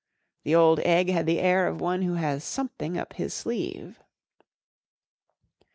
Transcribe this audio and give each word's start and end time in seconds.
The 0.45 0.55
old 0.55 0.79
egg 0.79 1.09
had 1.11 1.27
the 1.27 1.39
air 1.39 1.67
of 1.67 1.79
one 1.79 2.01
who 2.01 2.15
lias 2.15 2.43
something 2.43 2.97
up 2.97 3.13
his 3.13 3.35
sleeve. 3.35 3.99